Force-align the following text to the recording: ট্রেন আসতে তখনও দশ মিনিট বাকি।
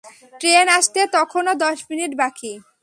ট্রেন 0.41 0.67
আসতে 0.77 1.01
তখনও 1.13 1.53
দশ 1.63 1.77
মিনিট 1.89 2.11
বাকি। 2.17 2.51